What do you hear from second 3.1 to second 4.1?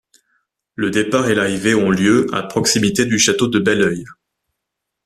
château de Belœil.